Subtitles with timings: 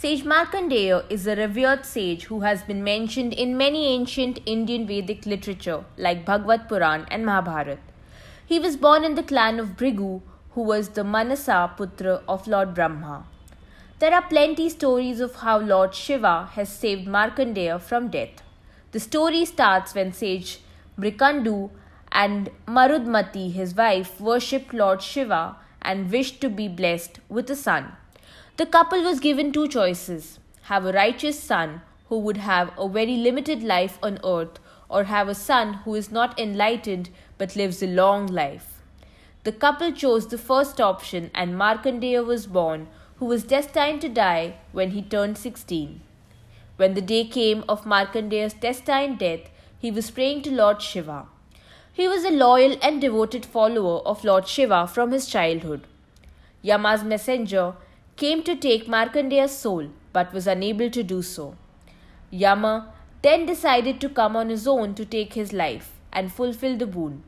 [0.00, 5.26] Sage Markandeya is a revered sage who has been mentioned in many ancient Indian Vedic
[5.26, 7.76] literature like Bhagavad Puran and Mahabharata.
[8.46, 12.72] He was born in the clan of Bhrigu, who was the Manasa Putra of Lord
[12.72, 13.26] Brahma.
[13.98, 18.42] There are plenty stories of how Lord Shiva has saved Markandeya from death.
[18.92, 20.60] The story starts when sage
[20.98, 21.68] Mrikandu
[22.10, 27.92] and Marudmati, his wife, worshipped Lord Shiva and wished to be blessed with a son.
[28.60, 31.80] The couple was given two choices have a righteous son
[32.10, 34.58] who would have a very limited life on earth,
[34.90, 38.82] or have a son who is not enlightened but lives a long life.
[39.44, 42.86] The couple chose the first option, and Markandeya was born,
[43.16, 46.02] who was destined to die when he turned 16.
[46.76, 51.28] When the day came of Markandeya's destined death, he was praying to Lord Shiva.
[51.94, 55.86] He was a loyal and devoted follower of Lord Shiva from his childhood.
[56.60, 57.72] Yama's messenger
[58.20, 61.56] came to take Markandeya's soul but was unable to do so.
[62.30, 62.92] Yama
[63.22, 67.22] then decided to come on his own to take his life and fulfill the boon.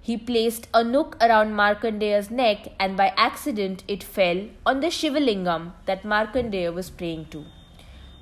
[0.00, 5.72] He placed a nook around Markandeya's neck and by accident it fell on the Shivalingam
[5.86, 7.44] that Markandeya was praying to.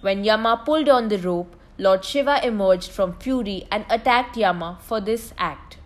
[0.03, 5.01] When Yama pulled on the rope, Lord Shiva emerged from fury and attacked Yama for
[5.01, 5.79] this act.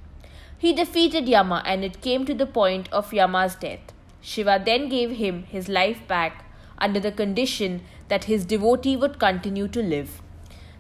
[0.59, 3.94] He defeated Yama and it came to the point of Yama's death.
[4.27, 6.47] Shiva then gave him his life back
[6.79, 10.23] under the condition that his devotee would continue to live.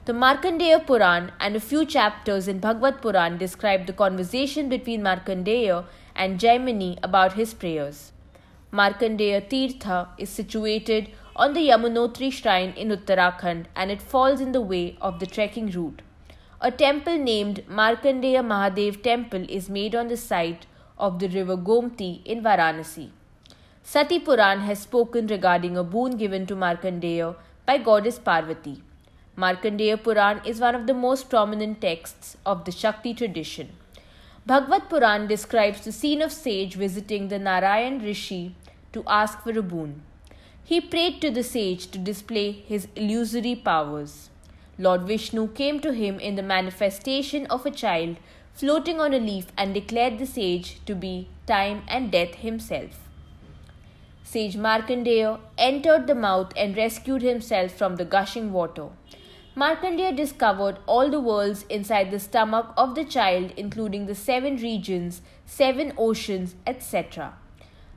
[0.07, 5.85] The Markandeya Puran and a few chapters in Bhagavad Puran describe the conversation between Markandeya
[6.17, 8.13] and Jaimini about his prayers.
[8.73, 14.63] Markandeya Tirtha is situated on the Yamunotri shrine in Uttarakhand and it falls in the
[14.63, 16.01] way of the trekking route.
[16.63, 20.65] A temple named Markandeya Mahadev Temple is made on the site
[20.97, 23.11] of the river Gomti in Varanasi.
[23.87, 28.83] Sati Puran has spoken regarding a boon given to Markandeya by goddess Parvati.
[29.37, 33.69] Markandeya Puran is one of the most prominent texts of the Shakti tradition.
[34.47, 38.57] Bhagavad Puran describes the scene of sage visiting the Narayan Rishi
[38.95, 40.01] to ask for a boon.
[40.65, 44.31] He prayed to the sage to display his illusory powers.
[44.79, 48.17] Lord Vishnu came to him in the manifestation of a child
[48.55, 53.05] floating on a leaf and declared the sage to be time and death himself.
[54.27, 58.89] Sage Markandeya entered the mouth and rescued himself from the gushing water.
[59.55, 65.21] Markandeya discovered all the worlds inside the stomach of the child, including the seven regions,
[65.45, 67.35] seven oceans, etc.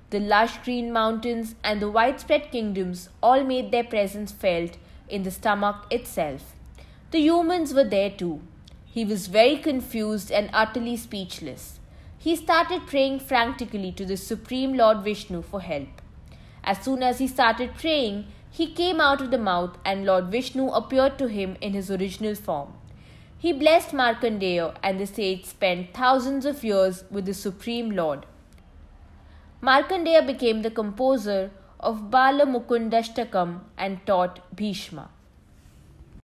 [0.09, 4.77] The lush green mountains and the widespread kingdoms all made their presence felt
[5.07, 6.53] in the stomach itself.
[7.11, 8.41] The humans were there too.
[8.85, 11.79] He was very confused and utterly speechless.
[12.17, 16.01] He started praying frantically to the Supreme Lord Vishnu for help.
[16.71, 20.67] As soon as he started praying, he came out of the mouth, and Lord Vishnu
[20.79, 22.73] appeared to him in his original form.
[23.37, 28.25] He blessed Markandeya, and the sage spent thousands of years with the Supreme Lord.
[29.63, 35.09] Markandeya became the composer of Bala Mukundashtakam and taught Bhishma.